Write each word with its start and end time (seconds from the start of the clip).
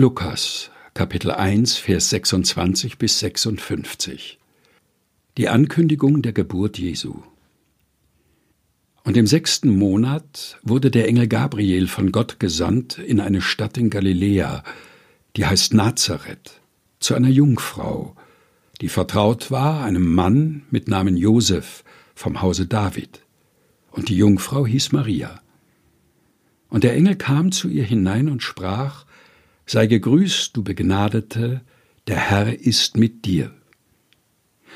Lukas, 0.00 0.70
Kapitel 0.94 1.32
1, 1.32 1.76
Vers 1.76 2.10
26 2.10 2.98
bis 2.98 3.18
56. 3.18 4.38
Die 5.36 5.48
Ankündigung 5.48 6.22
der 6.22 6.32
Geburt 6.32 6.78
Jesu. 6.78 7.24
Und 9.02 9.16
im 9.16 9.26
sechsten 9.26 9.76
Monat 9.76 10.60
wurde 10.62 10.92
der 10.92 11.08
Engel 11.08 11.26
Gabriel 11.26 11.88
von 11.88 12.12
Gott 12.12 12.38
gesandt 12.38 12.98
in 12.98 13.18
eine 13.18 13.40
Stadt 13.40 13.76
in 13.76 13.90
Galiläa, 13.90 14.62
die 15.34 15.46
heißt 15.46 15.74
Nazareth, 15.74 16.60
zu 17.00 17.16
einer 17.16 17.26
Jungfrau, 17.26 18.14
die 18.80 18.90
vertraut 18.90 19.50
war 19.50 19.82
einem 19.82 20.14
Mann 20.14 20.62
mit 20.70 20.86
Namen 20.86 21.16
Josef 21.16 21.82
vom 22.14 22.40
Hause 22.40 22.66
David. 22.66 23.22
Und 23.90 24.10
die 24.10 24.16
Jungfrau 24.16 24.64
hieß 24.64 24.92
Maria. 24.92 25.40
Und 26.68 26.84
der 26.84 26.94
Engel 26.94 27.16
kam 27.16 27.50
zu 27.50 27.66
ihr 27.66 27.82
hinein 27.82 28.28
und 28.28 28.44
sprach, 28.44 29.07
Sei 29.70 29.86
gegrüßt, 29.86 30.56
du 30.56 30.64
Begnadete, 30.64 31.60
der 32.06 32.16
Herr 32.16 32.58
ist 32.58 32.96
mit 32.96 33.26
dir. 33.26 33.52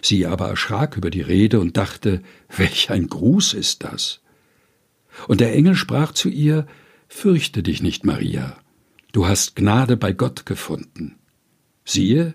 Sie 0.00 0.24
aber 0.24 0.48
erschrak 0.48 0.96
über 0.96 1.10
die 1.10 1.20
Rede 1.20 1.60
und 1.60 1.76
dachte, 1.76 2.22
welch 2.56 2.90
ein 2.90 3.06
Gruß 3.06 3.52
ist 3.52 3.84
das? 3.84 4.22
Und 5.26 5.40
der 5.40 5.54
Engel 5.54 5.74
sprach 5.74 6.12
zu 6.12 6.30
ihr, 6.30 6.66
Fürchte 7.06 7.62
dich 7.62 7.82
nicht, 7.82 8.06
Maria, 8.06 8.56
du 9.12 9.26
hast 9.26 9.56
Gnade 9.56 9.98
bei 9.98 10.14
Gott 10.14 10.46
gefunden. 10.46 11.16
Siehe, 11.84 12.32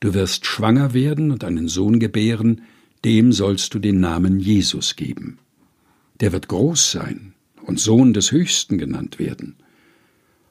du 0.00 0.12
wirst 0.12 0.44
schwanger 0.44 0.92
werden 0.92 1.30
und 1.30 1.42
einen 1.42 1.68
Sohn 1.68 2.00
gebären, 2.00 2.64
dem 3.06 3.32
sollst 3.32 3.72
du 3.72 3.78
den 3.78 3.98
Namen 3.98 4.40
Jesus 4.40 4.94
geben. 4.94 5.38
Der 6.20 6.32
wird 6.32 6.48
groß 6.48 6.90
sein 6.90 7.32
und 7.62 7.80
Sohn 7.80 8.12
des 8.12 8.30
Höchsten 8.30 8.76
genannt 8.76 9.18
werden 9.18 9.56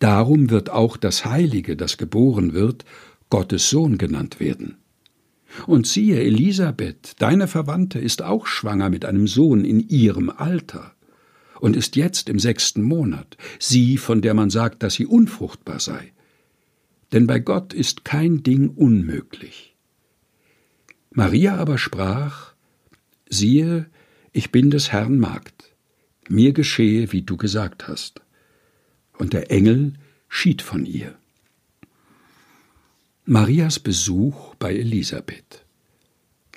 Darum 0.00 0.48
wird 0.48 0.70
auch 0.70 0.96
das 0.96 1.26
Heilige, 1.26 1.76
das 1.76 1.98
geboren 1.98 2.54
wird, 2.54 2.84
Gottes 3.28 3.68
Sohn 3.68 3.98
genannt 3.98 4.40
werden. 4.40 4.78
Und 5.66 5.86
siehe, 5.86 6.20
Elisabeth, 6.22 7.16
deine 7.18 7.46
Verwandte, 7.46 7.98
ist 7.98 8.22
auch 8.22 8.46
schwanger 8.46 8.88
mit 8.88 9.04
einem 9.04 9.26
Sohn 9.26 9.64
in 9.64 9.78
ihrem 9.88 10.30
Alter 10.30 10.94
und 11.60 11.76
ist 11.76 11.96
jetzt 11.96 12.30
im 12.30 12.38
sechsten 12.38 12.82
Monat, 12.82 13.36
sie, 13.58 13.98
von 13.98 14.22
der 14.22 14.32
man 14.32 14.48
sagt, 14.48 14.82
dass 14.82 14.94
sie 14.94 15.06
unfruchtbar 15.06 15.80
sei. 15.80 16.12
Denn 17.12 17.26
bei 17.26 17.38
Gott 17.38 17.74
ist 17.74 18.04
kein 18.04 18.42
Ding 18.42 18.70
unmöglich. 18.70 19.76
Maria 21.10 21.56
aber 21.56 21.76
sprach, 21.76 22.54
siehe, 23.28 23.86
ich 24.32 24.50
bin 24.50 24.70
des 24.70 24.92
Herrn 24.92 25.18
Magd, 25.18 25.74
mir 26.28 26.54
geschehe, 26.54 27.12
wie 27.12 27.22
du 27.22 27.36
gesagt 27.36 27.86
hast 27.86 28.22
und 29.20 29.32
der 29.32 29.50
Engel 29.50 29.92
schied 30.28 30.62
von 30.62 30.86
ihr. 30.86 31.14
Marias 33.26 33.78
Besuch 33.78 34.54
bei 34.56 34.74
Elisabeth. 34.74 35.64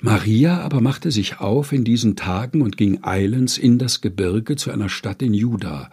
Maria 0.00 0.60
aber 0.60 0.80
machte 0.80 1.10
sich 1.10 1.40
auf 1.40 1.72
in 1.72 1.84
diesen 1.84 2.16
Tagen 2.16 2.62
und 2.62 2.76
ging 2.76 3.04
eilends 3.04 3.58
in 3.58 3.78
das 3.78 4.00
Gebirge 4.00 4.56
zu 4.56 4.70
einer 4.70 4.88
Stadt 4.88 5.22
in 5.22 5.34
Juda 5.34 5.90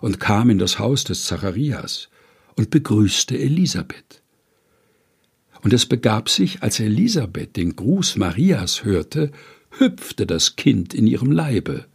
und 0.00 0.20
kam 0.20 0.50
in 0.50 0.58
das 0.58 0.78
Haus 0.78 1.04
des 1.04 1.24
Zacharias 1.24 2.08
und 2.56 2.70
begrüßte 2.70 3.38
Elisabeth. 3.38 4.22
Und 5.62 5.72
es 5.72 5.86
begab 5.86 6.28
sich, 6.28 6.62
als 6.62 6.80
Elisabeth 6.80 7.56
den 7.56 7.76
Gruß 7.76 8.16
Marias 8.16 8.84
hörte, 8.84 9.32
hüpfte 9.78 10.26
das 10.26 10.56
Kind 10.56 10.94
in 10.94 11.06
ihrem 11.06 11.32
Leibe, 11.32 11.86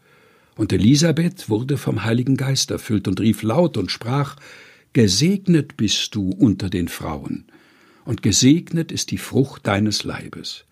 und 0.56 0.74
Elisabeth 0.74 1.50
wurde 1.50 1.78
vom 1.78 2.04
Heiligen 2.04 2.38
Geist 2.38 2.72
erfüllt 2.72 3.08
und 3.08 3.20
rief 3.20 3.44
laut 3.44 3.78
und 3.78 3.92
sprach, 3.92 4.36
Gesegnet 4.94 5.78
bist 5.78 6.16
du 6.16 6.32
unter 6.32 6.70
den 6.70 6.90
Frauen, 6.90 7.46
und 8.04 8.22
gesegnet 8.22 8.92
ist 8.92 9.12
die 9.12 9.18
Frucht 9.18 9.66
deines 9.66 10.04
Leibes. 10.04 10.66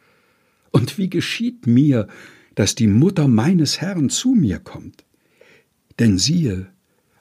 Und 0.71 0.97
wie 0.97 1.09
geschieht 1.09 1.67
mir, 1.67 2.07
dass 2.55 2.75
die 2.75 2.87
Mutter 2.87 3.27
meines 3.27 3.79
Herrn 3.79 4.09
zu 4.09 4.33
mir 4.33 4.59
kommt? 4.59 5.05
Denn 5.99 6.17
siehe, 6.17 6.67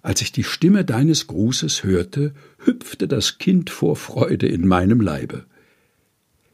als 0.02 0.22
ich 0.22 0.32
die 0.32 0.44
Stimme 0.44 0.84
deines 0.84 1.28
Grußes 1.28 1.84
hörte, 1.84 2.34
hüpfte 2.58 3.06
das 3.06 3.38
Kind 3.38 3.70
vor 3.70 3.94
Freude 3.94 4.48
in 4.48 4.66
meinem 4.66 5.00
Leibe. 5.00 5.44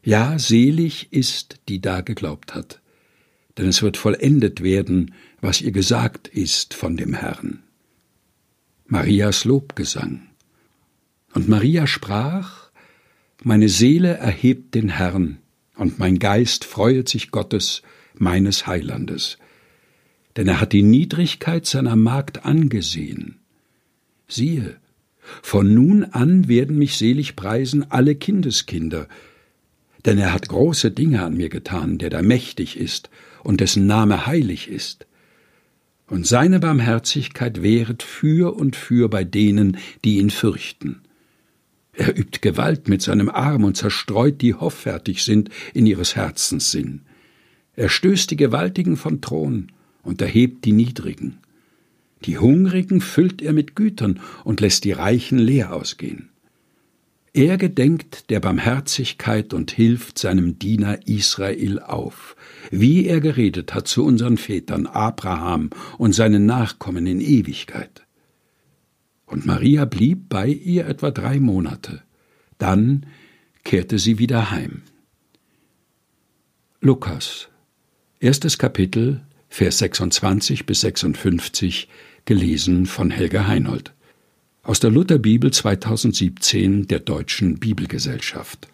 Ja, 0.03 0.39
selig 0.39 1.09
ist, 1.11 1.61
die 1.69 1.81
da 1.81 2.03
geglaubt 2.03 2.55
hat 2.55 2.83
denn 3.59 3.69
es 3.69 3.83
wird 3.83 3.97
vollendet 3.97 4.63
werden, 4.63 5.15
was 5.41 5.61
ihr 5.61 5.73
gesagt 5.73 6.29
ist 6.29 6.75
von 6.75 6.97
dem 6.97 7.15
Herrn. 7.15 7.63
Marias 8.87 9.45
Lobgesang. 9.45 10.23
Und 11.33 11.49
Maria 11.49 11.87
sprach, 11.87 12.71
Meine 13.43 13.69
Seele 13.69 14.15
erhebt 14.15 14.75
den 14.75 14.89
Herrn, 14.89 15.39
und 15.77 15.99
mein 15.99 16.19
Geist 16.19 16.65
freuet 16.65 17.09
sich 17.09 17.31
Gottes, 17.31 17.83
meines 18.15 18.67
Heilandes. 18.67 19.39
Denn 20.37 20.49
er 20.49 20.61
hat 20.61 20.73
die 20.73 20.83
Niedrigkeit 20.83 21.67
seiner 21.67 21.97
Magd 21.97 22.45
angesehen. 22.45 23.39
Siehe, 24.29 24.77
von 25.43 25.75
nun 25.75 26.05
an 26.05 26.49
werden 26.49 26.79
mich 26.79 26.97
selig 26.97 27.35
preisen 27.35 27.91
alle 27.91 28.15
Kindeskinder, 28.15 29.09
denn 30.05 30.19
er 30.19 30.33
hat 30.33 30.49
große 30.49 30.91
Dinge 30.91 31.23
an 31.23 31.37
mir 31.37 31.49
getan, 31.49 31.99
der 31.99 32.11
da 32.11 32.23
mächtig 32.23 32.79
ist 32.79 33.11
und 33.43 33.61
dessen 33.61 33.87
Name 33.87 34.27
heilig 34.27 34.69
ist. 34.69 35.07
Und 36.07 36.27
seine 36.27 36.61
Barmherzigkeit 36.61 37.63
währet 37.63 38.03
für 38.03 38.55
und 38.57 38.77
für 38.77 39.09
bei 39.09 39.25
denen, 39.25 39.79
die 40.05 40.19
ihn 40.19 40.31
fürchten. 40.31 41.01
Er 41.95 42.19
übt 42.19 42.41
Gewalt 42.41 42.89
mit 42.89 43.03
seinem 43.03 43.29
Arm 43.29 43.65
und 43.65 43.77
zerstreut 43.77 44.43
die 44.43 44.55
hoffärtig 44.55 45.23
sind 45.25 45.49
in 45.73 45.87
ihres 45.87 46.17
Herzens 46.17 46.71
Sinn. 46.71 47.03
Er 47.77 47.89
stößt 47.89 48.31
die 48.31 48.37
Gewaltigen 48.37 48.97
vom 48.97 49.21
Thron 49.21 49.73
und 50.03 50.21
erhebt 50.21 50.65
die 50.65 50.73
Niedrigen. 50.73 51.39
Die 52.25 52.39
Hungrigen 52.39 53.01
füllt 53.01 53.43
er 53.43 53.53
mit 53.53 53.75
Gütern 53.77 54.21
und 54.45 54.61
lässt 54.61 54.85
die 54.85 54.93
Reichen 54.93 55.39
leer 55.39 55.75
ausgehen. 55.75 56.31
Er 57.37 57.57
gedenkt 57.57 58.31
der 58.31 58.39
Barmherzigkeit 58.39 59.55
und 59.55 59.73
hilft 59.73 60.21
seinem 60.21 60.57
Diener 60.61 61.09
Israel 61.09 61.81
auf, 61.81 62.37
wie 62.71 63.07
er 63.07 63.21
geredet 63.21 63.75
hat 63.75 63.89
zu 63.89 64.05
unseren 64.05 64.37
Vätern 64.37 64.87
Abraham 64.87 65.71
und 65.99 66.13
seinen 66.13 66.47
Nachkommen 66.47 67.09
in 67.09 67.21
Ewigkeit. 67.21 68.07
Und 69.27 69.47
Maria 69.47 69.85
blieb 69.85 70.29
bei 70.29 70.47
ihr 70.47 70.87
etwa 70.87 71.11
drei 71.11 71.41
Monate. 71.41 72.05
Dann 72.59 73.05
kehrte 73.65 73.99
sie 73.99 74.21
wieder 74.21 74.53
heim. 74.53 74.83
Lukas, 76.81 77.49
erstes 78.21 78.59
Kapitel, 78.59 79.23
Vers 79.49 79.79
26 79.79 80.67
bis 80.67 80.83
56, 80.83 81.89
gelesen 82.27 82.87
von 82.87 83.11
Helga 83.11 83.49
Heinold 83.49 83.93
aus 84.65 84.81
der 84.81 84.91
Lutherbibel 84.91 85.53
2017 85.53 86.89
der 86.89 87.01
Deutschen 87.01 87.59
Bibelgesellschaft. 87.59 88.69